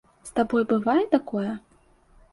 З 0.29 0.31
табой 0.37 0.63
бывае 0.71 1.03
такое? 1.13 1.47